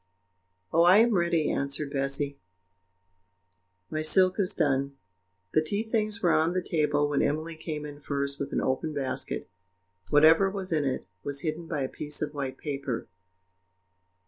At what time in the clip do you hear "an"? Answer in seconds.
8.51-8.61